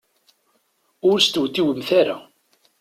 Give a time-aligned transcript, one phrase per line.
[1.09, 2.17] Ur stewtiwemt ara.